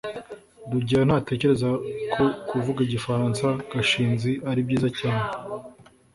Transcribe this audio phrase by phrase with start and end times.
[0.71, 1.67] rugeyo ntatekereza
[2.13, 5.25] ko kuvuga igifaransa gashinzi ari byiza cyane